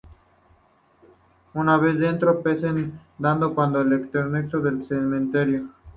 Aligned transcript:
Una 1.53 1.77
vez 1.77 1.99
dentro, 1.99 2.41
pasean 2.41 2.99
dándose 3.19 3.53
cuenta 3.53 3.83
de 3.83 3.85
lo 3.85 3.95
extenso 3.97 4.59
que 4.63 4.69
es 4.69 4.73
el 4.75 4.85
cementerio. 4.87 5.69